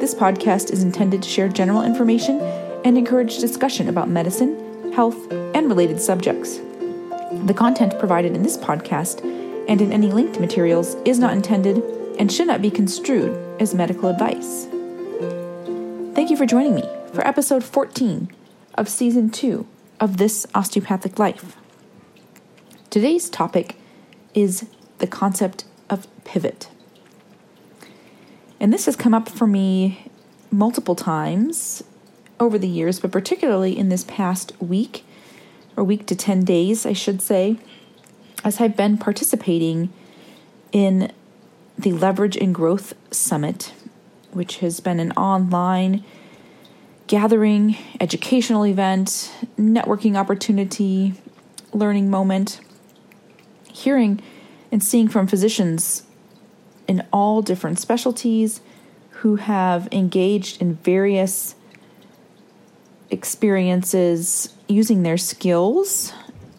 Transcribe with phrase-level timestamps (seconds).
[0.00, 2.40] this podcast is intended to share general information
[2.84, 6.60] and encourage discussion about medicine, health, and related subjects.
[7.46, 9.24] The content provided in this podcast
[9.68, 11.82] and in any linked materials is not intended
[12.18, 14.66] and should not be construed as medical advice.
[16.14, 18.30] Thank you for joining me for episode 14
[18.74, 19.66] of season 2
[19.98, 21.56] of This Osteopathic Life.
[22.90, 23.76] Today's topic
[24.32, 24.66] is
[24.98, 26.68] the concept of pivot.
[28.60, 30.10] And this has come up for me
[30.50, 31.84] multiple times
[32.40, 35.04] over the years, but particularly in this past week
[35.76, 37.58] or week to 10 days, I should say,
[38.44, 39.92] as I've been participating
[40.72, 41.12] in
[41.78, 43.72] the Leverage and Growth Summit,
[44.32, 46.04] which has been an online
[47.06, 51.14] gathering, educational event, networking opportunity,
[51.72, 52.60] learning moment,
[53.72, 54.20] hearing
[54.70, 56.02] and seeing from physicians
[56.88, 58.60] in all different specialties
[59.10, 61.54] who have engaged in various
[63.10, 66.12] experiences using their skills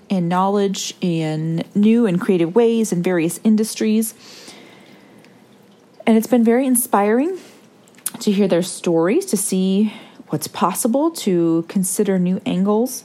[0.09, 4.13] and knowledge in new and creative ways in various industries.
[6.05, 7.37] And it's been very inspiring
[8.19, 9.93] to hear their stories, to see
[10.29, 13.03] what's possible, to consider new angles,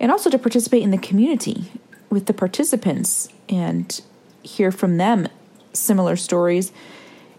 [0.00, 1.70] and also to participate in the community
[2.10, 4.00] with the participants and
[4.42, 5.28] hear from them
[5.72, 6.72] similar stories,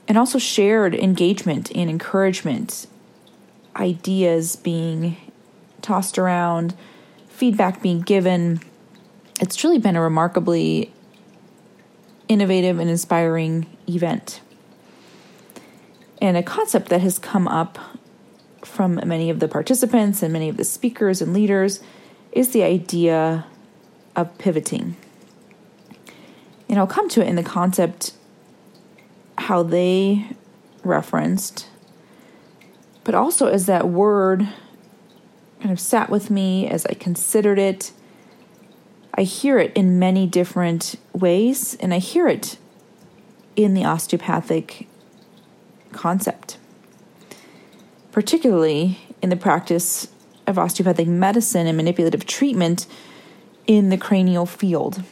[0.07, 2.87] and also shared engagement and encouragement,
[3.75, 5.17] ideas being
[5.81, 6.75] tossed around,
[7.27, 8.59] feedback being given.
[9.39, 10.91] It's truly been a remarkably
[12.27, 14.41] innovative and inspiring event.
[16.21, 17.77] And a concept that has come up
[18.63, 21.81] from many of the participants and many of the speakers and leaders
[22.31, 23.45] is the idea
[24.15, 24.95] of pivoting.
[26.69, 28.13] And I'll come to it in the concept
[29.43, 30.25] how they
[30.85, 31.67] referenced,
[33.03, 34.47] but also as that word
[35.59, 37.91] kind of sat with me as I considered it.
[39.13, 42.57] I hear it in many different ways, and I hear it
[43.57, 44.87] in the osteopathic
[45.91, 46.57] concept,
[48.13, 50.07] particularly in the practice
[50.47, 52.87] of osteopathic medicine and manipulative treatment
[53.67, 55.03] in the cranial field.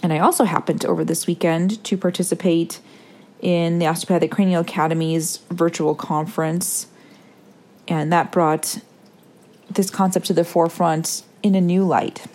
[0.00, 2.80] And I also happened over this weekend to participate
[3.40, 6.86] in the Osteopathic Cranial Academy's virtual conference,
[7.88, 8.78] and that brought
[9.70, 12.26] this concept to the forefront in a new light.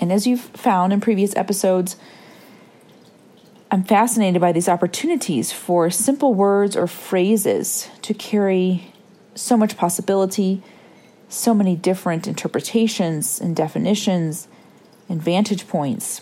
[0.00, 1.96] And as you've found in previous episodes,
[3.70, 8.92] I'm fascinated by these opportunities for simple words or phrases to carry
[9.34, 10.62] so much possibility,
[11.28, 14.48] so many different interpretations and definitions
[15.08, 16.20] and vantage points.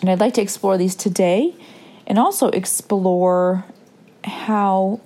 [0.00, 1.54] And I'd like to explore these today
[2.06, 3.64] and also explore
[4.24, 5.00] how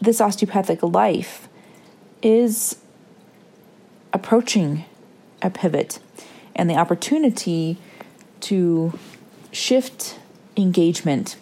[0.00, 1.48] this osteopathic life
[2.22, 2.76] is
[4.12, 4.84] approaching
[5.42, 5.98] a pivot
[6.54, 7.78] and the opportunity
[8.40, 8.98] to
[9.52, 10.18] shift
[10.56, 11.36] engagement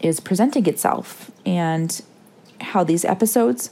[0.00, 2.02] is presenting itself and
[2.60, 3.70] how these episodes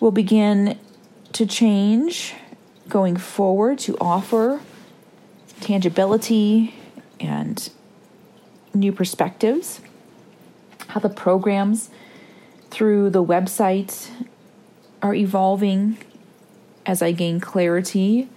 [0.00, 0.78] will begin
[1.32, 2.34] to change
[2.88, 4.60] going forward to offer
[5.60, 6.74] tangibility
[7.20, 7.70] and
[8.74, 9.80] new perspectives,
[10.88, 11.90] how the programs
[12.70, 14.10] through the website
[15.02, 15.98] are evolving
[16.86, 18.28] as I gain clarity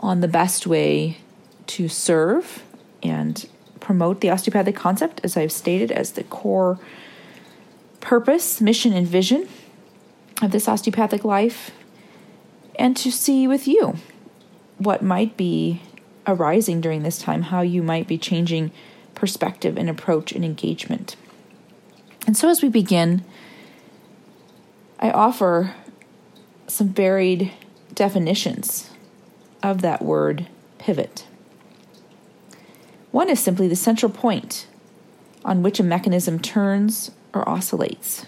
[0.00, 1.18] on the best way
[1.66, 2.62] to serve
[3.02, 3.48] and
[3.80, 6.78] promote the osteopathic concept, as I've stated, as the core
[8.00, 9.48] purpose, mission, and vision
[10.42, 11.72] of this osteopathic life,
[12.78, 13.96] and to see with you
[14.78, 15.82] what might be
[16.26, 18.70] arising during this time, how you might be changing
[19.18, 21.16] perspective and approach and engagement.
[22.26, 23.24] And so, as we begin,
[25.00, 25.74] I offer
[26.66, 27.52] some varied
[27.94, 28.90] definitions
[29.62, 30.46] of that word
[30.78, 31.26] pivot.
[33.10, 34.66] One is simply the central point
[35.44, 38.26] on which a mechanism turns or oscillates.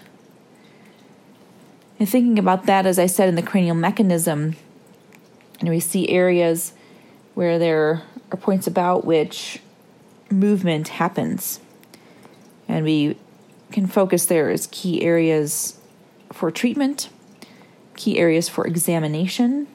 [1.99, 4.55] And thinking about that, as I said in the cranial mechanism,
[5.59, 6.73] and we see areas
[7.35, 9.59] where there are points about which
[10.31, 11.59] movement happens.
[12.67, 13.17] And we
[13.71, 15.79] can focus there as key areas
[16.31, 17.09] for treatment,
[17.95, 19.67] key areas for examination,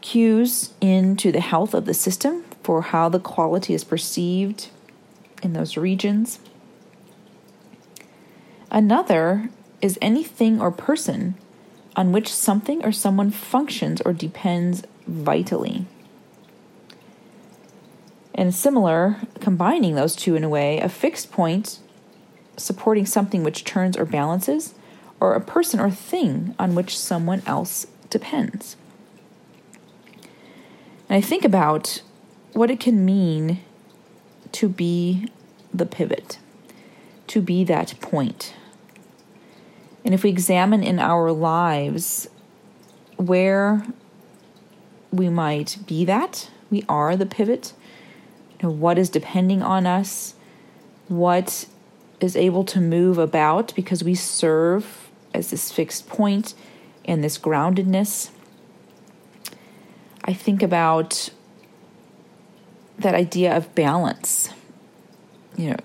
[0.00, 4.68] cues into the health of the system for how the quality is perceived
[5.42, 6.38] in those regions.
[8.70, 9.50] Another
[9.82, 11.34] is anything or person
[11.96, 15.86] on which something or someone functions or depends vitally.
[18.34, 21.80] And similar, combining those two in a way, a fixed point
[22.56, 24.74] supporting something which turns or balances,
[25.18, 28.76] or a person or thing on which someone else depends.
[31.08, 32.02] And I think about
[32.52, 33.60] what it can mean
[34.52, 35.28] to be
[35.72, 36.38] the pivot,
[37.28, 38.54] to be that point.
[40.04, 42.28] And if we examine in our lives
[43.16, 43.86] where
[45.12, 47.72] we might be that, we are the pivot,
[48.62, 50.34] know, what is depending on us,
[51.08, 51.66] what
[52.20, 56.54] is able to move about because we serve as this fixed point
[57.04, 58.30] and this groundedness.
[60.24, 61.30] I think about
[62.98, 64.50] that idea of balance.
[65.56, 65.76] You know,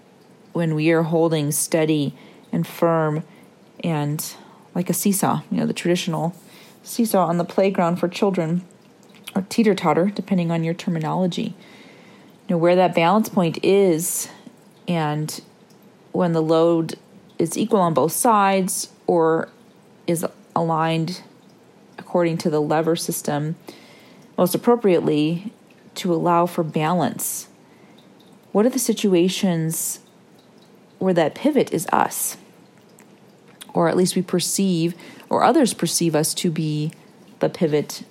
[0.53, 2.13] when we are holding steady
[2.51, 3.23] and firm
[3.83, 4.35] and
[4.73, 6.35] like a seesaw, you know, the traditional
[6.83, 8.63] seesaw on the playground for children,
[9.35, 11.55] or teeter totter, depending on your terminology.
[12.47, 14.29] You know, where that balance point is,
[14.87, 15.41] and
[16.11, 16.95] when the load
[17.39, 19.49] is equal on both sides or
[20.07, 20.25] is
[20.55, 21.21] aligned
[21.97, 23.55] according to the lever system
[24.37, 25.51] most appropriately
[25.95, 27.47] to allow for balance.
[28.51, 29.99] What are the situations
[30.99, 32.37] where that pivot is us?
[33.73, 34.95] Or at least we perceive,
[35.29, 36.91] or others perceive us to be
[37.39, 38.03] the pivot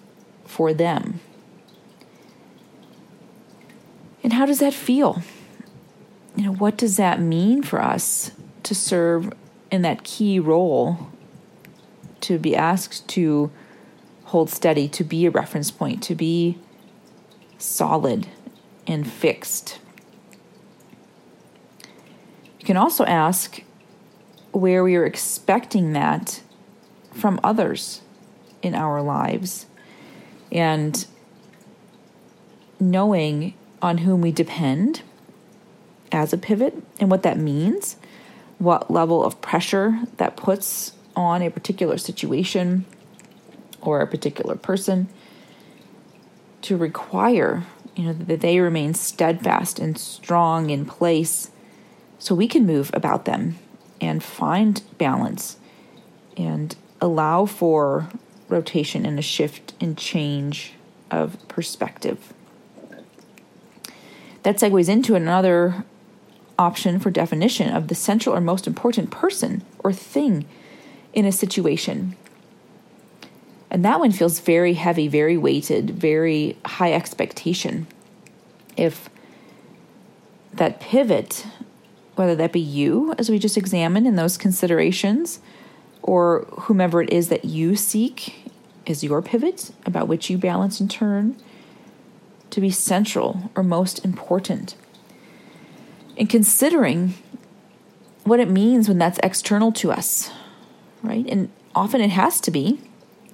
[0.44, 1.20] for them.
[4.24, 5.22] And how does that feel?
[6.36, 8.32] you know, what does that mean for us
[8.64, 9.32] to serve
[9.70, 11.10] in that key role,
[12.20, 13.50] to be asked to
[14.24, 16.58] hold steady, to be a reference point, to be
[17.58, 18.26] solid
[18.86, 19.78] and fixed?
[22.58, 23.62] You can also ask
[24.52, 26.42] where we are expecting that
[27.12, 28.00] from others
[28.62, 29.66] in our lives
[30.50, 31.06] and
[32.80, 33.54] knowing
[33.84, 35.02] on whom we depend
[36.10, 37.98] as a pivot and what that means,
[38.56, 42.86] what level of pressure that puts on a particular situation
[43.82, 45.06] or a particular person
[46.62, 47.64] to require
[47.94, 51.50] you know that they remain steadfast and strong in place
[52.19, 53.56] so we can move about them
[54.00, 55.58] and find balance
[56.38, 58.08] and allow for
[58.48, 60.72] rotation and a shift and change
[61.10, 62.32] of perspective.
[64.44, 65.85] That segues into another
[66.58, 70.46] option for definition of the central or most important person or thing
[71.12, 72.17] in a situation.
[73.70, 77.87] And that one feels very heavy, very weighted, very high expectation.
[78.76, 79.08] If
[80.52, 81.46] that pivot,
[82.14, 85.41] whether that be you, as we just examined in those considerations,
[86.02, 88.49] or whomever it is that you seek
[88.87, 91.35] is your pivot about which you balance and turn,
[92.54, 94.76] to be central or most important
[96.16, 97.14] and considering
[98.22, 100.30] what it means when that's external to us,
[101.02, 101.26] right?
[101.28, 102.81] And often it has to be.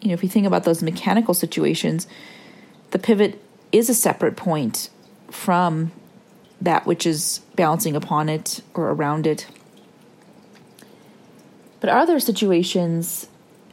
[0.01, 2.07] You know, if you think about those mechanical situations,
[2.93, 4.89] the pivot is a separate point
[5.31, 5.93] from
[6.59, 9.47] that which is balancing upon it or around it.
[11.81, 13.29] But are there situations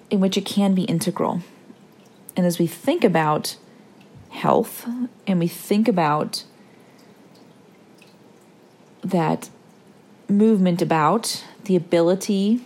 [0.10, 1.42] in which it can be integral?
[2.36, 3.56] And as we think about
[4.30, 4.88] health
[5.26, 6.44] and we think about
[9.04, 9.50] that
[10.30, 12.62] movement about, the ability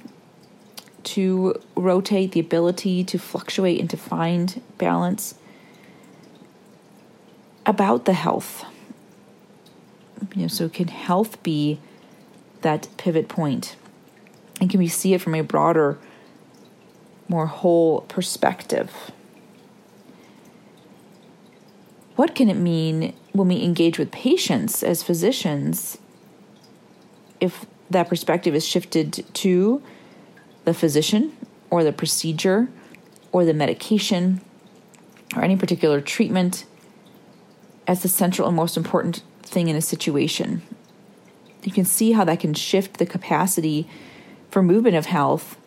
[1.03, 5.35] to rotate, the ability to fluctuate and to find balance,
[7.65, 8.65] about the health.
[10.35, 11.79] You know, so can health be
[12.61, 13.75] that pivot point?
[14.59, 15.97] And can we see it from a broader,
[17.27, 19.11] more whole perspective?
[22.15, 25.97] What can it mean when we engage with patients as physicians
[27.39, 29.81] if that perspective is shifted to
[30.65, 31.35] the physician
[31.69, 32.69] or the procedure
[33.31, 34.41] or the medication
[35.35, 36.65] or any particular treatment
[37.87, 40.61] as the central and most important thing in a situation.
[41.63, 43.87] You can see how that can shift the capacity
[44.49, 45.57] for movement of health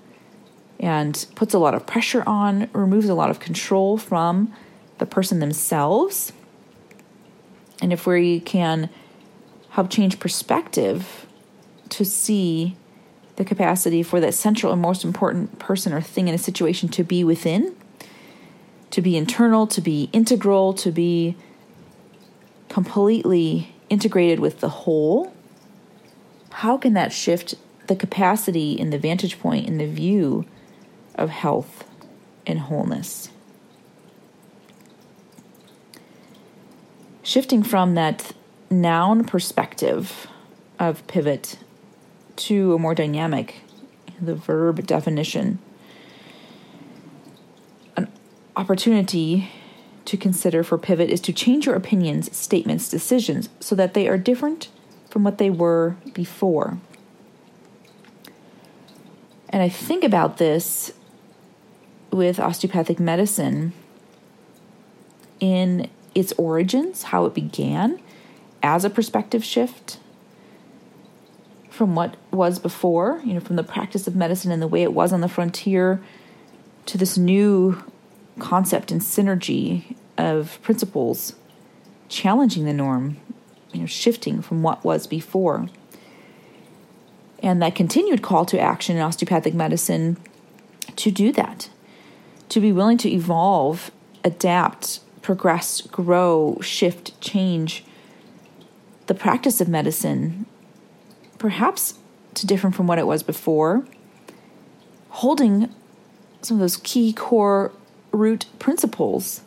[0.78, 4.52] and puts a lot of pressure on, removes a lot of control from
[4.98, 6.32] the person themselves.
[7.80, 8.88] And if we can
[9.70, 11.26] help change perspective
[11.90, 12.76] to see
[13.36, 17.02] the capacity for that central and most important person or thing in a situation to
[17.02, 17.74] be within,
[18.90, 21.36] to be internal, to be integral, to be
[22.68, 25.34] completely integrated with the whole.
[26.50, 27.54] How can that shift
[27.88, 30.46] the capacity in the vantage point in the view
[31.16, 31.84] of health
[32.46, 33.30] and wholeness?
[37.24, 38.32] Shifting from that
[38.68, 40.26] noun perspective
[40.78, 41.58] of pivot
[42.36, 43.62] to a more dynamic,
[44.20, 45.58] the verb definition.
[47.96, 48.12] An
[48.56, 49.50] opportunity
[50.04, 54.18] to consider for pivot is to change your opinions, statements, decisions so that they are
[54.18, 54.68] different
[55.08, 56.76] from what they were before.
[59.48, 60.92] And I think about this
[62.10, 63.72] with osteopathic medicine
[65.40, 68.00] in its origins, how it began
[68.62, 69.99] as a perspective shift
[71.71, 74.92] from what was before, you know, from the practice of medicine and the way it
[74.92, 76.00] was on the frontier
[76.87, 77.83] to this new
[78.38, 81.35] concept and synergy of principles
[82.09, 83.16] challenging the norm,
[83.73, 85.68] you know, shifting from what was before.
[87.42, 90.16] And that continued call to action in osteopathic medicine
[90.97, 91.68] to do that,
[92.49, 93.90] to be willing to evolve,
[94.23, 97.82] adapt, progress, grow, shift, change
[99.06, 100.44] the practice of medicine
[101.38, 101.94] perhaps
[102.34, 103.86] to different from what it was before,
[105.08, 105.68] holding
[106.42, 107.72] some of those key core
[108.12, 109.40] root principles,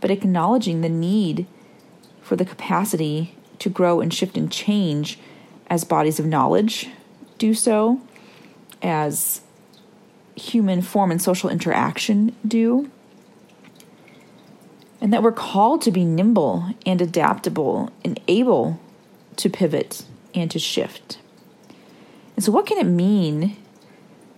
[0.00, 1.46] but acknowledging the need
[2.22, 5.18] for the capacity to grow and shift and change
[5.68, 6.88] as bodies of knowledge
[7.38, 8.00] do so,
[8.82, 9.40] as
[10.36, 12.88] human form and social interaction do,
[15.00, 18.80] and that we're called to be nimble and adaptable and able
[19.36, 21.18] to pivot and to shift.
[22.36, 23.56] And so, what can it mean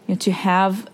[0.06, 0.88] you know, to have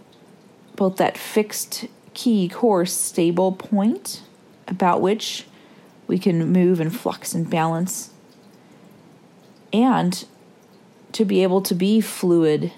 [0.76, 4.22] both that fixed key core stable point
[4.68, 5.46] about which
[6.06, 8.10] we can move and flux and balance,
[9.72, 10.24] and
[11.12, 12.72] to be able to be fluid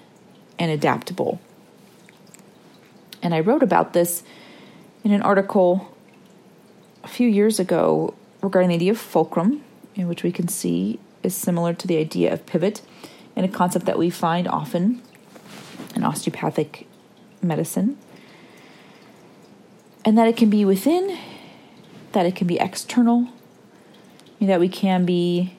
[0.57, 1.39] and adaptable?
[3.21, 4.23] And I wrote about this
[5.03, 5.95] in an article
[7.19, 9.61] few years ago regarding the idea of fulcrum,
[9.93, 12.81] in which we can see is similar to the idea of pivot
[13.35, 15.01] and a concept that we find often
[15.93, 16.87] in osteopathic
[17.41, 17.97] medicine.
[20.05, 21.17] And that it can be within,
[22.13, 23.27] that it can be external,
[24.39, 25.57] that we can be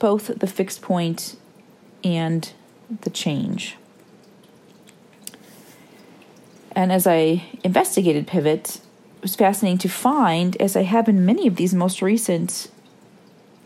[0.00, 1.36] both the fixed point
[2.02, 2.52] and
[3.02, 3.76] the change.
[6.72, 8.80] And as I investigated pivot,
[9.20, 12.70] was fascinating to find, as I have in many of these most recent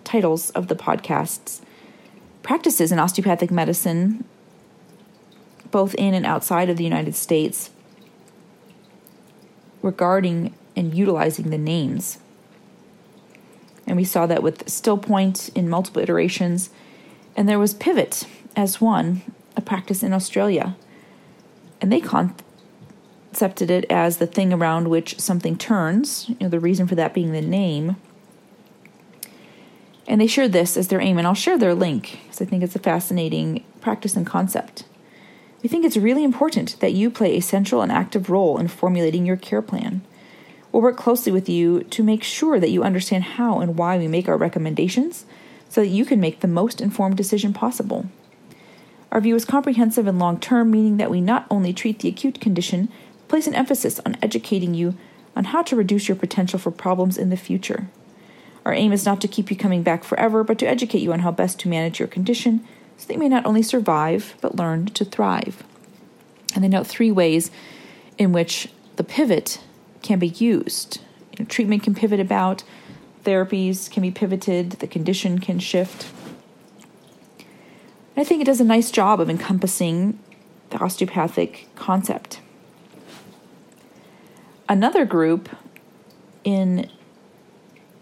[0.04, 1.60] titles of the podcasts,
[2.42, 4.24] practices in osteopathic medicine,
[5.70, 7.70] both in and outside of the United States,
[9.82, 12.18] regarding and utilizing the names.
[13.86, 16.70] And we saw that with still point in multiple iterations.
[17.36, 19.22] And there was pivot as one,
[19.56, 20.76] a practice in Australia.
[21.80, 22.00] And they
[23.32, 27.14] concepted it as the thing around which something turns, you know, the reason for that
[27.14, 27.96] being the name.
[30.06, 32.62] And they shared this as their aim, and I'll share their link because I think
[32.62, 34.84] it's a fascinating practice and concept.
[35.62, 39.24] We think it's really important that you play a central and active role in formulating
[39.24, 40.02] your care plan.
[40.70, 44.08] We'll work closely with you to make sure that you understand how and why we
[44.08, 45.24] make our recommendations
[45.70, 48.04] so that you can make the most informed decision possible.
[49.10, 52.38] Our view is comprehensive and long term, meaning that we not only treat the acute
[52.38, 52.90] condition,
[53.32, 54.94] place an emphasis on educating you
[55.34, 57.88] on how to reduce your potential for problems in the future.
[58.66, 61.20] Our aim is not to keep you coming back forever, but to educate you on
[61.20, 62.62] how best to manage your condition
[62.98, 65.64] so that you may not only survive, but learn to thrive.
[66.54, 67.50] And they note three ways
[68.18, 69.62] in which the pivot
[70.02, 71.00] can be used.
[71.30, 72.64] You know, treatment can pivot about,
[73.24, 76.12] therapies can be pivoted, the condition can shift.
[77.38, 80.18] And I think it does a nice job of encompassing
[80.68, 82.42] the osteopathic concept.
[84.72, 85.50] Another group
[86.44, 86.88] in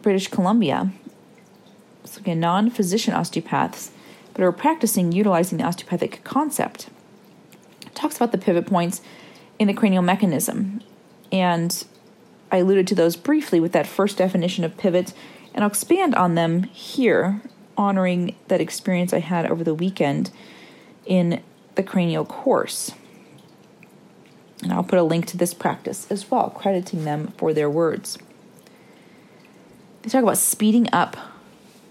[0.02, 0.92] British Columbia.
[2.04, 3.90] So again, non-physician osteopaths,
[4.34, 6.88] but are practicing utilizing the osteopathic concept.
[7.94, 9.00] Talks about the pivot points
[9.58, 10.80] in the cranial mechanism,
[11.32, 11.84] and
[12.52, 15.12] I alluded to those briefly with that first definition of pivot,
[15.52, 17.42] and I'll expand on them here,
[17.76, 20.30] honoring that experience I had over the weekend
[21.04, 21.42] in
[21.74, 22.92] the cranial course.
[24.62, 28.18] And I'll put a link to this practice as well, crediting them for their words.
[30.02, 31.16] They talk about speeding up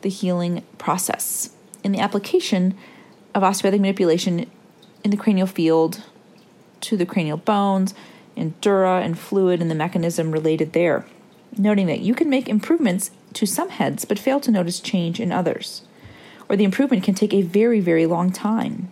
[0.01, 1.51] the healing process
[1.83, 2.77] in the application
[3.33, 4.49] of osteopathic manipulation
[5.03, 6.03] in the cranial field
[6.81, 7.93] to the cranial bones,
[8.35, 11.05] and dura and fluid and the mechanism related there,
[11.57, 15.31] noting that you can make improvements to some heads but fail to notice change in
[15.31, 15.81] others,
[16.47, 18.91] or the improvement can take a very, very long time.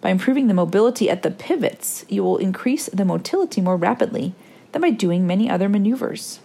[0.00, 4.34] By improving the mobility at the pivots, you will increase the motility more rapidly
[4.72, 6.40] than by doing many other maneuvers.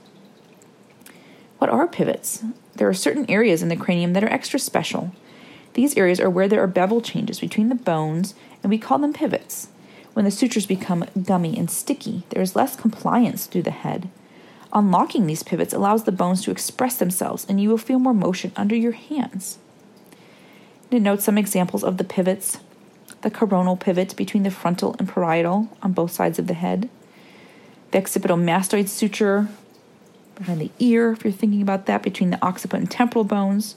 [1.60, 2.44] What are pivots?
[2.76, 5.14] There are certain areas in the cranium that are extra special.
[5.74, 9.14] These areas are where there are bevel changes between the bones, and we call them
[9.14, 9.70] pivots.
[10.14, 14.10] When the sutures become gummy and sticky, there is less compliance through the head.
[14.72, 18.52] Unlocking these pivots allows the bones to express themselves, and you will feel more motion
[18.56, 19.60] under your hands.
[20.92, 22.58] To note some examples of the pivots
[23.24, 26.90] the coronal pivot between the frontal and parietal on both sides of the head,
[27.92, 29.48] the occipital mastoid suture
[30.36, 33.76] behind the ear, if you're thinking about that, between the occiput and temporal bones,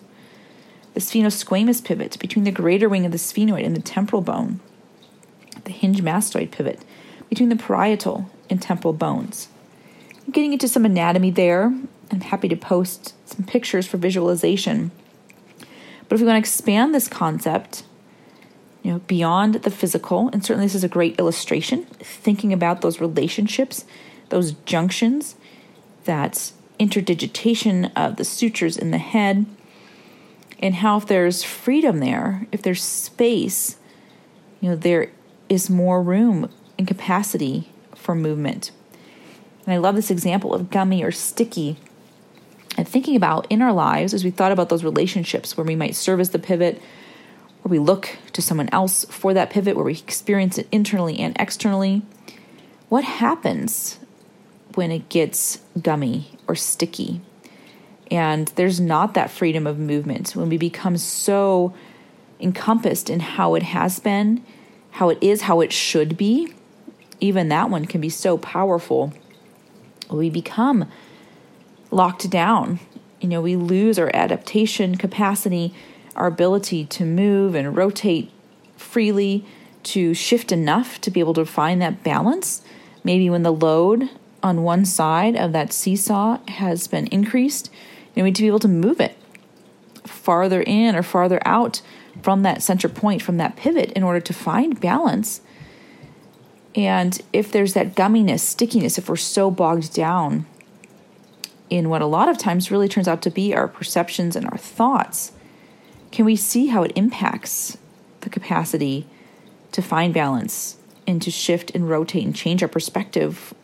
[0.94, 4.60] the sphenosquamous pivot between the greater wing of the sphenoid and the temporal bone,
[5.64, 6.80] the hinge mastoid pivot
[7.28, 9.48] between the parietal and temporal bones.
[10.26, 11.64] I'm getting into some anatomy there.
[12.10, 14.90] I'm happy to post some pictures for visualization.
[16.08, 17.82] But if we want to expand this concept,
[18.86, 23.00] you know, beyond the physical, and certainly this is a great illustration, thinking about those
[23.00, 23.84] relationships,
[24.28, 25.34] those junctions,
[26.04, 29.44] that interdigitation of the sutures in the head,
[30.60, 33.76] and how if there's freedom there, if there's space,
[34.60, 35.10] you know, there
[35.48, 38.70] is more room and capacity for movement.
[39.64, 41.76] And I love this example of gummy or sticky.
[42.78, 45.96] And thinking about in our lives as we thought about those relationships where we might
[45.96, 46.80] serve as the pivot,
[47.66, 51.36] where we look to someone else for that pivot, where we experience it internally and
[51.36, 52.02] externally.
[52.88, 53.98] What happens
[54.76, 57.20] when it gets gummy or sticky?
[58.08, 61.74] And there's not that freedom of movement when we become so
[62.38, 64.44] encompassed in how it has been
[64.92, 66.54] how it is, how it should be,
[67.20, 69.12] even that one can be so powerful.
[70.08, 70.88] We become
[71.90, 72.80] locked down.
[73.20, 75.74] You know, we lose our adaptation capacity,
[76.16, 78.30] our ability to move and rotate
[78.76, 79.44] freely,
[79.82, 82.62] to shift enough to be able to find that balance.
[83.04, 84.10] Maybe when the load
[84.42, 87.70] on one side of that seesaw has been increased,
[88.14, 89.16] you need to be able to move it
[90.04, 91.82] farther in or farther out
[92.22, 95.40] from that center point, from that pivot, in order to find balance.
[96.74, 100.46] And if there's that gumminess, stickiness, if we're so bogged down
[101.70, 104.58] in what a lot of times really turns out to be our perceptions and our
[104.58, 105.32] thoughts,
[106.10, 107.76] can we see how it impacts
[108.20, 109.06] the capacity
[109.72, 113.54] to find balance and to shift and rotate and change our perspective,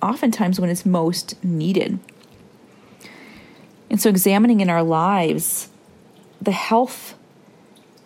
[0.00, 1.98] oftentimes when it's most needed?
[3.90, 5.68] And so, examining in our lives
[6.40, 7.14] the health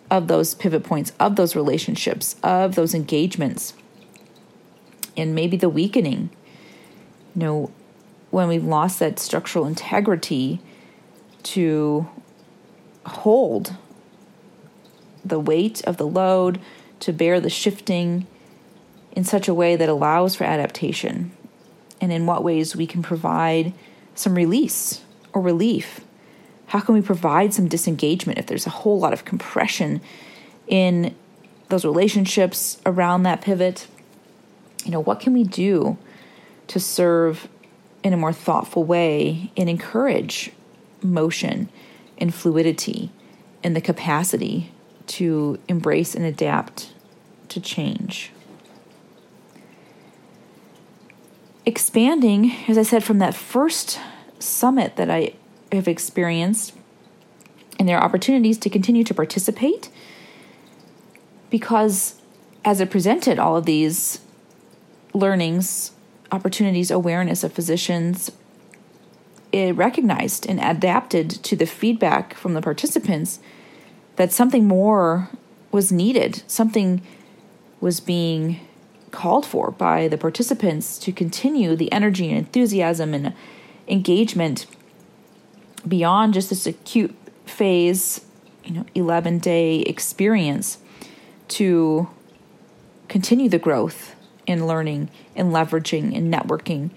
[0.09, 3.73] of those pivot points, of those relationships, of those engagements,
[5.15, 6.29] and maybe the weakening.
[7.35, 7.71] You know,
[8.31, 10.61] when we've lost that structural integrity
[11.43, 12.07] to
[13.07, 13.75] hold
[15.23, 16.59] the weight of the load,
[16.99, 18.25] to bear the shifting
[19.11, 21.31] in such a way that allows for adaptation,
[21.99, 23.73] and in what ways we can provide
[24.15, 25.01] some release
[25.33, 26.01] or relief
[26.67, 30.01] how can we provide some disengagement if there's a whole lot of compression
[30.67, 31.15] in
[31.69, 33.87] those relationships around that pivot?
[34.83, 35.97] You know, what can we do
[36.67, 37.47] to serve
[38.03, 40.51] in a more thoughtful way and encourage
[41.01, 41.69] motion
[42.17, 43.11] and fluidity
[43.63, 44.71] and the capacity
[45.07, 46.93] to embrace and adapt
[47.49, 48.31] to change?
[51.65, 53.99] Expanding, as I said, from that first
[54.39, 55.33] summit that I
[55.71, 56.73] have experienced,
[57.79, 59.89] and there are opportunities to continue to participate
[61.49, 62.15] because
[62.65, 64.19] as it presented all of these
[65.13, 65.91] learnings,
[66.31, 68.31] opportunities, awareness of physicians,
[69.53, 73.39] recognized and adapted to the feedback from the participants
[74.17, 75.29] that something more
[75.71, 77.01] was needed, something
[77.79, 78.59] was being
[79.11, 83.33] called for by the participants to continue the energy and enthusiasm and
[83.87, 84.65] engagement
[85.87, 88.25] beyond just this acute phase,
[88.63, 90.79] you know, 11 day experience
[91.47, 92.09] to
[93.07, 96.89] continue the growth in learning and leveraging and networking.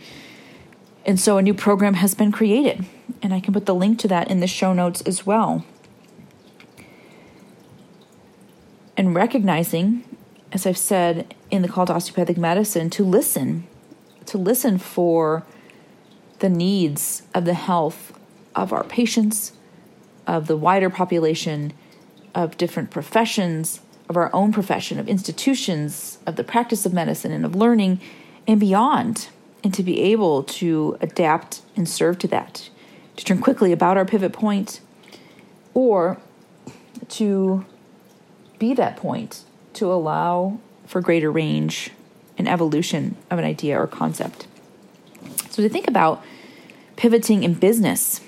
[1.05, 2.85] And so a new program has been created,
[3.23, 5.65] and I can put the link to that in the show notes as well.
[8.97, 10.05] And recognizing,
[10.53, 13.67] as I've said in the call to osteopathic medicine, to listen,
[14.27, 15.45] to listen for
[16.41, 18.19] the needs of the health
[18.55, 19.53] of our patients,
[20.27, 21.73] of the wider population,
[22.35, 27.45] of different professions, of our own profession, of institutions, of the practice of medicine and
[27.45, 28.01] of learning
[28.47, 29.29] and beyond,
[29.63, 32.71] and to be able to adapt and serve to that,
[33.17, 34.81] to turn quickly about our pivot point,
[35.75, 36.19] or
[37.09, 37.65] to
[38.59, 39.45] be that point
[39.75, 41.91] to allow for greater range
[42.37, 44.47] and evolution of an idea or concept.
[45.51, 46.25] So, to think about
[46.97, 48.21] pivoting in business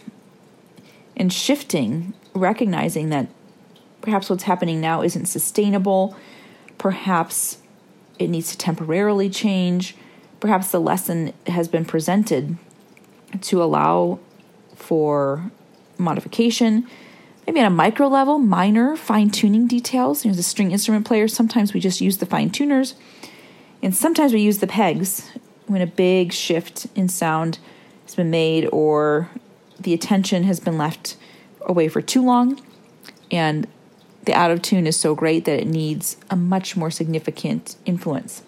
[1.16, 3.28] and shifting, recognizing that
[4.00, 6.16] perhaps what's happening now isn't sustainable,
[6.78, 7.58] perhaps
[8.18, 9.96] it needs to temporarily change,
[10.42, 12.56] perhaps the lesson has been presented
[13.40, 14.18] to allow
[14.74, 15.52] for
[15.98, 16.84] modification.
[17.46, 20.24] Maybe on a micro level, minor fine tuning details.
[20.24, 22.96] You know, a string instrument player, sometimes we just use the fine tuners,
[23.84, 25.30] and sometimes we use the pegs
[25.68, 27.60] when a big shift in sound
[28.04, 29.30] has been made or
[29.78, 31.16] the attention has been left
[31.66, 32.60] away for too long
[33.30, 33.68] and
[34.24, 38.42] the out of tune is so great that it needs a much more significant influence.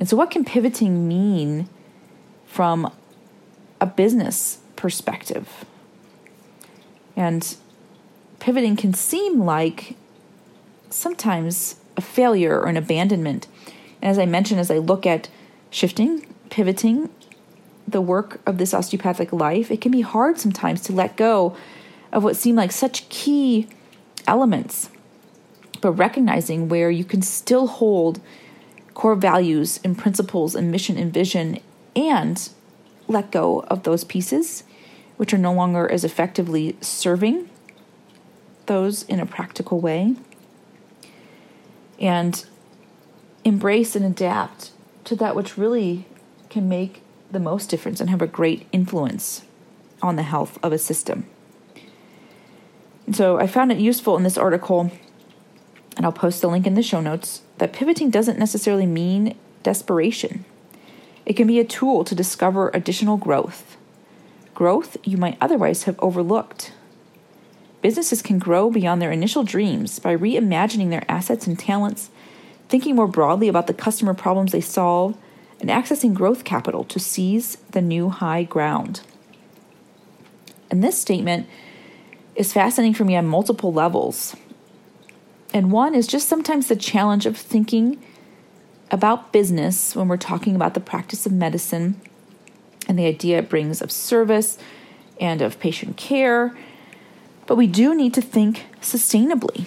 [0.00, 1.68] And so, what can pivoting mean
[2.46, 2.90] from
[3.80, 5.64] a business perspective?
[7.14, 7.54] And
[8.40, 9.96] pivoting can seem like
[10.88, 13.46] sometimes a failure or an abandonment.
[14.00, 15.28] And as I mentioned, as I look at
[15.68, 17.10] shifting, pivoting,
[17.86, 21.56] the work of this osteopathic life, it can be hard sometimes to let go
[22.12, 23.68] of what seem like such key
[24.26, 24.90] elements,
[25.80, 28.20] but recognizing where you can still hold
[28.94, 31.58] core values and principles and mission and vision
[31.94, 32.50] and
[33.08, 34.64] let go of those pieces
[35.16, 37.48] which are no longer as effectively serving
[38.66, 40.14] those in a practical way
[42.00, 42.46] and
[43.44, 44.70] embrace and adapt
[45.04, 46.06] to that which really
[46.48, 49.42] can make the most difference and have a great influence
[50.02, 51.26] on the health of a system.
[53.06, 54.90] And so I found it useful in this article,
[55.96, 60.46] and I'll post the link in the show notes, that pivoting doesn't necessarily mean desperation.
[61.26, 63.76] It can be a tool to discover additional growth,
[64.54, 66.72] growth you might otherwise have overlooked.
[67.82, 72.10] Businesses can grow beyond their initial dreams by reimagining their assets and talents,
[72.70, 75.16] thinking more broadly about the customer problems they solve,
[75.60, 79.02] and accessing growth capital to seize the new high ground.
[80.70, 81.46] And this statement
[82.34, 84.34] is fascinating for me on multiple levels.
[85.52, 88.02] And one is just sometimes the challenge of thinking
[88.90, 92.00] about business when we're talking about the practice of medicine
[92.88, 94.58] and the idea it brings of service
[95.20, 96.56] and of patient care.
[97.46, 99.66] But we do need to think sustainably.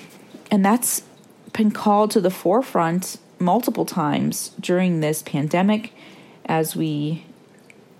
[0.50, 1.04] And that's
[1.54, 5.94] been called to the forefront multiple times during this pandemic
[6.46, 7.26] as we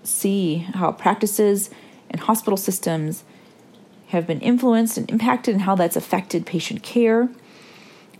[0.02, 1.70] see how practices
[2.10, 3.24] and hospital systems
[4.08, 7.28] have been influenced and impacted and how that's affected patient care.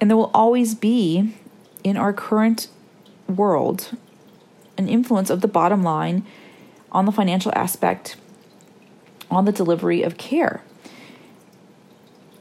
[0.01, 1.35] And there will always be,
[1.83, 2.69] in our current
[3.29, 3.97] world,
[4.77, 6.27] an influence of the bottom line
[6.93, 8.17] on the financial aspect,
[9.31, 10.63] on the delivery of care.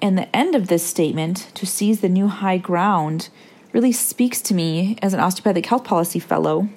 [0.01, 3.29] And the end of this statement, to seize the new high ground,
[3.71, 6.67] really speaks to me as an osteopathic health policy fellow.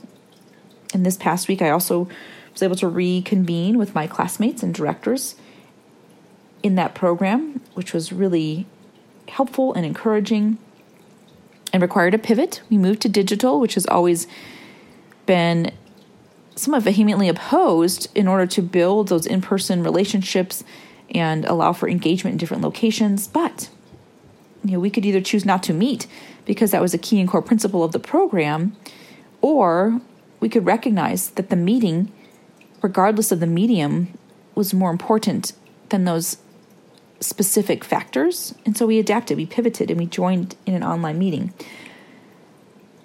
[0.95, 2.09] And this past week, I also
[2.53, 5.35] was able to reconvene with my classmates and directors
[6.63, 8.67] in that program, which was really
[9.29, 10.59] helpful and encouraging
[11.77, 12.63] and required a pivot.
[12.71, 14.27] We moved to digital, which has always
[15.27, 15.73] been
[16.55, 20.65] somewhat vehemently opposed in order to build those in person relationships
[21.15, 23.29] and allow for engagement in different locations.
[23.29, 23.69] But
[24.65, 26.07] you know, we could either choose not to meet
[26.47, 28.75] because that was a key and core principle of the program,
[29.43, 30.01] or
[30.41, 32.11] we could recognize that the meeting,
[32.81, 34.09] regardless of the medium,
[34.55, 35.53] was more important
[35.91, 36.39] than those
[37.21, 38.55] specific factors.
[38.65, 41.53] And so we adapted, we pivoted, and we joined in an online meeting,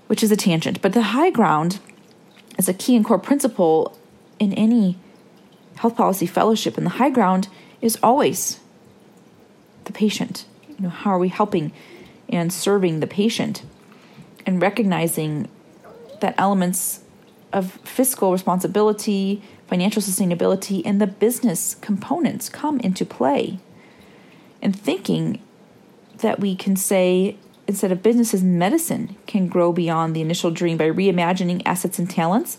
[0.08, 0.82] which is a tangent.
[0.82, 1.80] But the high ground
[2.58, 3.98] is a key and core principle
[4.40, 4.98] in any
[5.76, 6.78] health policy fellowship.
[6.78, 7.48] And the high ground
[7.82, 8.60] is always
[9.86, 10.46] the patient.
[10.70, 11.72] You know, how are we helping
[12.30, 13.64] and serving the patient?
[14.46, 15.48] And recognizing
[16.20, 17.02] that elements
[17.54, 23.60] of fiscal responsibility, financial sustainability, and the business components come into play
[24.62, 25.42] and thinking
[26.18, 30.90] that we can say instead of businesses medicine can grow beyond the initial dream by
[30.90, 32.58] reimagining assets and talents.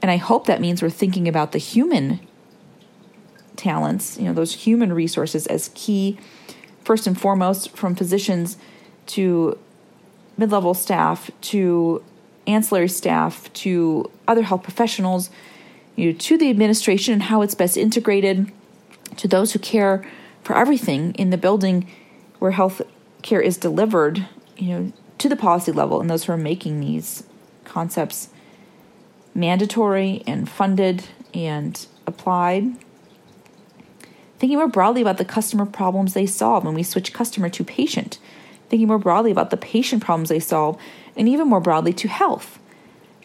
[0.00, 2.20] And i hope that means we're thinking about the human
[3.54, 6.18] talents you know those human resources as key
[6.82, 8.56] first and foremost from physicians
[9.06, 9.58] to
[10.36, 12.02] mid-level staff to
[12.46, 15.30] ancillary staff to other health professionals
[15.94, 18.50] you know, to the administration and how it's best integrated
[19.16, 20.04] to those who care
[20.42, 21.86] for everything in the building
[22.38, 22.82] where health
[23.22, 24.26] care is delivered,
[24.56, 27.24] you know, to the policy level and those who are making these
[27.64, 28.28] concepts
[29.34, 32.64] mandatory and funded and applied.
[34.38, 38.18] Thinking more broadly about the customer problems they solve when we switch customer to patient.
[38.68, 40.80] Thinking more broadly about the patient problems they solve,
[41.16, 42.58] and even more broadly to health.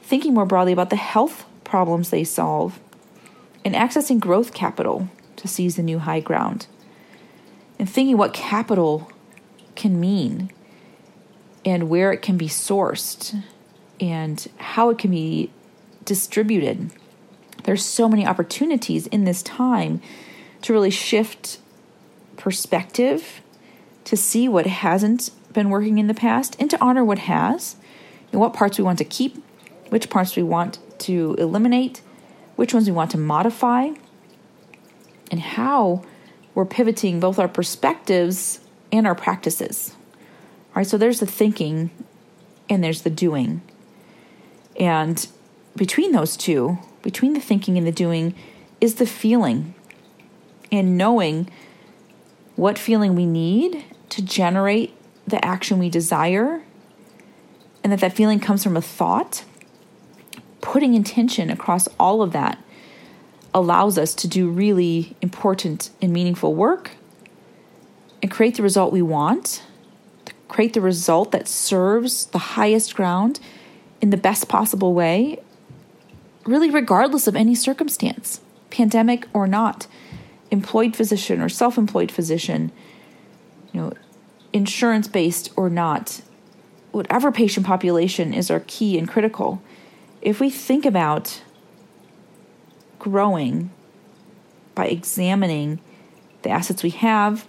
[0.02, 2.80] Thinking more broadly about the health problems they solve,
[3.66, 6.68] and accessing growth capital to seize the new high ground.
[7.80, 9.12] And thinking what capital
[9.76, 10.52] can mean
[11.64, 13.44] and where it can be sourced
[14.00, 15.52] and how it can be
[16.06, 16.90] distributed.
[17.64, 20.02] There's so many opportunities in this time
[20.62, 21.60] to really shift
[22.38, 23.42] perspective,
[24.06, 27.76] to see what hasn't been working in the past, and to honor what has,
[28.32, 29.44] and what parts we want to keep,
[29.90, 32.02] which parts we want to eliminate,
[32.56, 33.90] which ones we want to modify,
[35.30, 36.04] and how
[36.58, 38.60] we're pivoting both our perspectives
[38.92, 39.96] and our practices.
[40.70, 41.92] All right, so there's the thinking
[42.68, 43.62] and there's the doing.
[44.80, 45.28] And
[45.76, 48.34] between those two, between the thinking and the doing,
[48.82, 49.76] is the feeling
[50.72, 51.48] and knowing
[52.56, 54.96] what feeling we need to generate
[55.28, 56.64] the action we desire
[57.84, 59.44] and that that feeling comes from a thought
[60.62, 62.58] putting intention across all of that
[63.58, 66.92] allows us to do really important and meaningful work
[68.22, 69.64] and create the result we want
[70.48, 73.40] create the result that serves the highest ground
[74.02, 75.38] in the best possible way
[76.48, 78.40] really regardless of any circumstance,
[78.70, 79.86] pandemic or not,
[80.50, 82.72] employed physician or self employed physician,
[83.74, 83.94] you know,
[84.54, 86.22] insurance based or not,
[86.92, 89.62] whatever patient population is our key and critical.
[90.22, 91.42] If we think about
[93.08, 93.72] growing
[94.76, 95.80] by examining
[96.42, 97.46] the assets we have,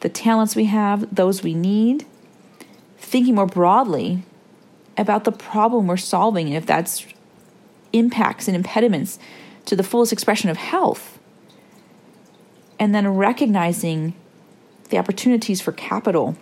[0.00, 2.06] the talents we have, those we need,
[2.98, 4.22] thinking more broadly
[4.96, 7.06] about the problem we're solving, and if that's
[7.92, 9.18] impacts and impediments
[9.64, 11.18] to the fullest expression of health.
[12.78, 14.14] And then recognizing
[14.90, 16.36] the opportunities for capital,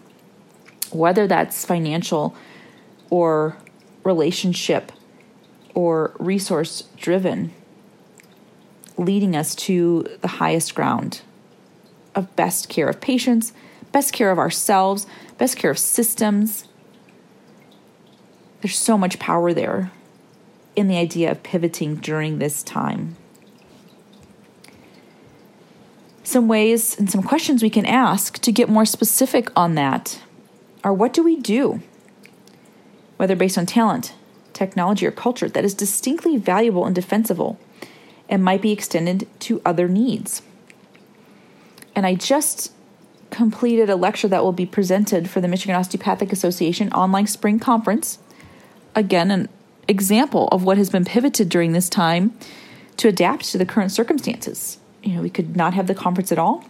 [0.90, 2.34] whether that's financial
[3.10, 3.56] or
[4.04, 4.92] relationship
[5.74, 7.52] or resource driven,
[8.98, 11.22] leading us to the highest ground
[12.14, 13.52] of best care of patients,
[13.92, 15.06] best care of ourselves,
[15.38, 16.66] best care of systems.
[18.60, 19.92] There's so much power there
[20.74, 23.16] in the idea of pivoting during this time.
[26.24, 30.20] Some ways and some questions we can ask to get more specific on that
[30.84, 31.80] are what do we do,
[33.16, 34.14] whether based on talent,
[34.52, 37.58] technology, or culture, that is distinctly valuable and defensible
[38.28, 40.42] and might be extended to other needs?
[41.94, 42.72] And I just
[43.30, 48.18] completed a lecture that will be presented for the Michigan Osteopathic Association online spring conference.
[48.94, 49.48] Again, an
[49.86, 52.36] example of what has been pivoted during this time
[52.98, 54.78] to adapt to the current circumstances.
[55.02, 56.64] You know, we could not have the conference at all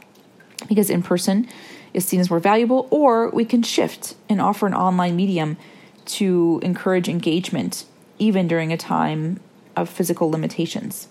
[0.68, 1.49] because in person
[1.94, 5.57] is seen as more valuable, or we can shift and offer an online medium
[6.05, 7.85] to encourage engagement
[8.18, 9.40] even during a time
[9.77, 11.09] of physical limitations.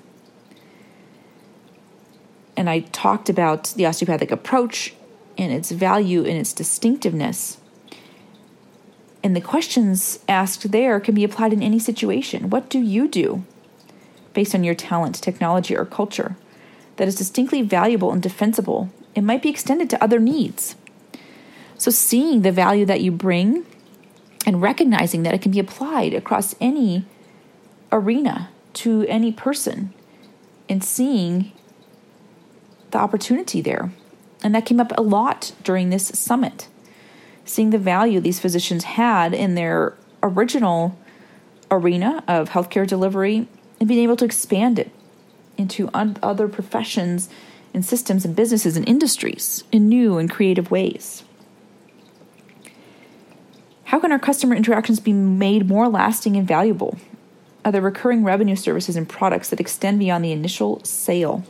[2.57, 4.93] And I talked about the osteopathic approach
[5.37, 7.59] and its value and its distinctiveness
[9.27, 12.49] and the questions asked there can be applied in any situation.
[12.49, 13.43] What do you do
[14.33, 16.37] based on your talent, technology, or culture
[16.95, 18.89] that is distinctly valuable and defensible?
[19.15, 20.75] It might be extended to other needs.
[21.77, 23.65] So, seeing the value that you bring
[24.45, 27.03] and recognizing that it can be applied across any
[27.91, 29.93] arena to any person
[30.69, 31.51] and seeing
[32.91, 33.91] the opportunity there.
[34.43, 36.67] And that came up a lot during this summit
[37.49, 40.97] seeing the value these physicians had in their original
[41.71, 43.47] arena of healthcare delivery
[43.79, 44.91] and being able to expand it
[45.57, 47.29] into un- other professions
[47.73, 51.23] and systems and businesses and industries in new and creative ways.
[53.85, 56.97] How can our customer interactions be made more lasting and valuable?
[57.63, 61.43] Are there recurring revenue services and products that extend beyond the initial sale?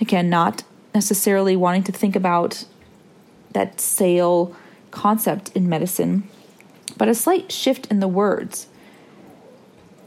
[0.00, 0.62] Again, not
[0.94, 2.64] necessarily wanting to think about
[3.52, 4.54] that sale
[4.90, 6.28] concept in medicine,
[6.96, 8.68] but a slight shift in the words.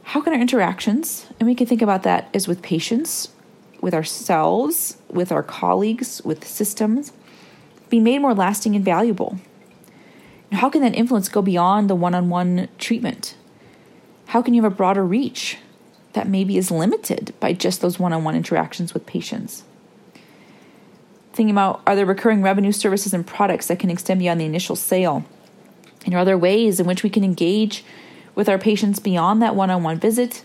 [0.04, 3.30] How can our interactions, and we can think about that as with patients,
[3.82, 7.12] with ourselves, with our colleagues, with systems,
[7.90, 9.38] be made more lasting and valuable?
[10.50, 13.36] And how can that influence go beyond the one on one treatment?
[14.28, 15.58] How can you have a broader reach
[16.14, 19.64] that maybe is limited by just those one on one interactions with patients?
[21.38, 24.76] Thinking about are there recurring revenue services and products that can extend beyond the initial
[24.76, 25.24] sale?
[26.04, 27.86] And are there ways in which we can engage
[28.34, 30.44] with our patients beyond that one on one visit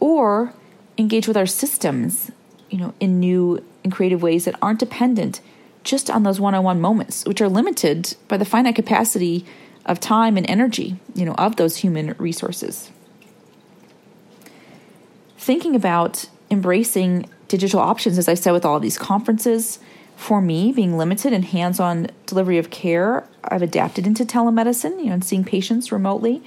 [0.00, 0.54] or
[0.96, 2.30] engage with our systems,
[2.70, 5.42] you know, in new and creative ways that aren't dependent
[5.84, 9.44] just on those one on one moments, which are limited by the finite capacity
[9.84, 12.90] of time and energy, you know, of those human resources.
[15.36, 19.78] Thinking about embracing digital options, as I said, with all these conferences,
[20.16, 25.06] for me, being limited in hands on delivery of care, I've adapted into telemedicine, you
[25.06, 26.42] know, and seeing patients remotely.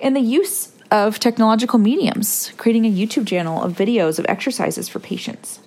[0.00, 4.98] And the use of technological mediums, creating a YouTube channel of videos of exercises for
[4.98, 5.60] patients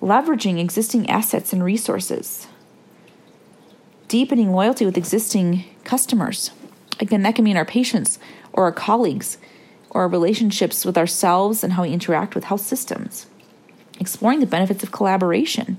[0.00, 2.46] leveraging existing assets and resources,
[4.06, 6.50] deepening loyalty with existing customers.
[7.00, 8.18] Again, that can mean our patients
[8.52, 9.38] or our colleagues
[9.90, 13.26] or our relationships with ourselves and how we interact with health systems.
[13.98, 15.78] Exploring the benefits of collaboration.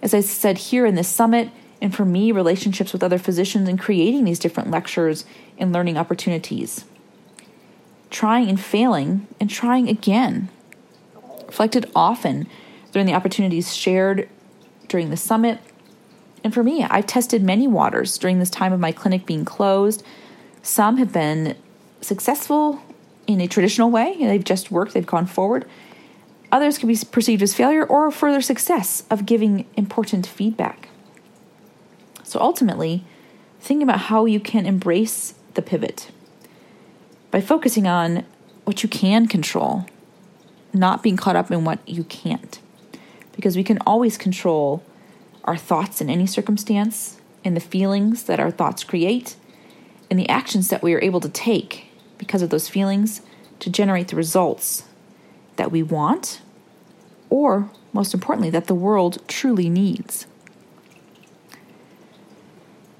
[0.00, 1.50] As I said here in this summit,
[1.80, 5.24] and for me, relationships with other physicians and creating these different lectures
[5.58, 6.84] and learning opportunities.
[8.10, 10.48] Trying and failing and trying again.
[11.46, 12.46] Reflected often
[12.92, 14.28] during the opportunities shared
[14.86, 15.58] during the summit.
[16.44, 20.04] And for me, I've tested many waters during this time of my clinic being closed.
[20.62, 21.56] Some have been
[22.00, 22.80] successful
[23.26, 25.64] in a traditional way, they've just worked, they've gone forward.
[26.52, 30.90] Others can be perceived as failure or a further success of giving important feedback.
[32.22, 33.04] So ultimately,
[33.58, 36.10] think about how you can embrace the pivot
[37.30, 38.26] by focusing on
[38.64, 39.86] what you can control,
[40.74, 42.60] not being caught up in what you can't
[43.34, 44.84] because we can always control
[45.44, 49.36] our thoughts in any circumstance and the feelings that our thoughts create
[50.10, 51.86] and the actions that we are able to take
[52.18, 53.22] because of those feelings
[53.58, 54.84] to generate the results
[55.56, 56.40] that we want
[57.30, 60.26] or, most importantly, that the world truly needs.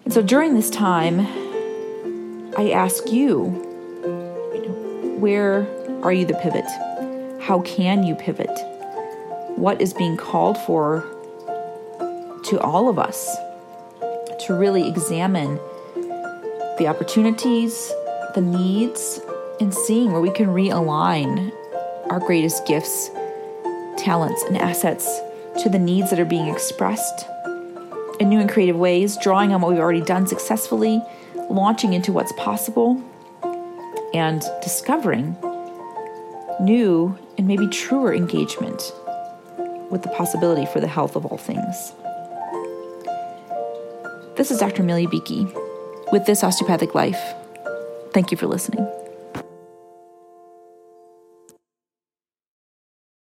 [0.04, 1.20] And so during this time,
[2.56, 3.44] I ask you,
[5.18, 5.66] where
[6.02, 6.66] are you the pivot?
[7.42, 8.50] How can you pivot?
[9.56, 11.04] what is being called for
[12.44, 13.36] to all of us
[14.46, 15.56] to really examine
[16.78, 17.92] the opportunities,
[18.34, 19.20] the needs,
[19.60, 21.52] and seeing where we can realign
[22.12, 23.10] our greatest gifts,
[23.96, 25.22] talents, and assets
[25.62, 27.26] to the needs that are being expressed
[28.20, 31.00] in new and creative ways, drawing on what we've already done successfully,
[31.48, 33.02] launching into what's possible,
[34.12, 35.34] and discovering
[36.60, 38.92] new and maybe truer engagement
[39.90, 41.92] with the possibility for the health of all things.
[44.36, 44.82] This is Dr.
[44.82, 45.46] Amelia Beakey
[46.12, 47.34] with This Osteopathic Life.
[48.12, 48.86] Thank you for listening.